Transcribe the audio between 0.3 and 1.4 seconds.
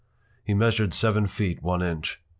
He measured seven